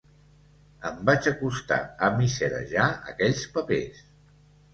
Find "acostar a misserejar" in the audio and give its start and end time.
1.31-2.89